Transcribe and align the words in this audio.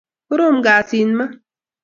koroom 0.27 0.57
kasiit 0.65 1.11
maa 1.17 1.31